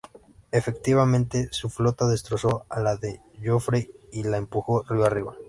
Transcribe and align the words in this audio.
Efectivamente, 0.51 1.49
su 1.51 1.69
flota 1.69 2.07
destrozó 2.07 2.65
a 2.69 2.79
la 2.81 2.95
de 2.95 3.21
Joffrey 3.45 3.91
y 4.11 4.23
la 4.23 4.37
empujó 4.37 4.81
río 4.89 5.05
arriba. 5.05 5.35